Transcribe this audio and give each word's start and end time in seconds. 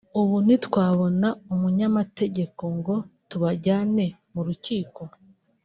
ubu 0.19 0.35
ntitwabona 0.45 1.27
umunyamategeko 1.53 2.63
ngo 2.77 2.95
tubajyanye 3.29 4.05
mu 4.33 4.41
rukiko 4.47 5.01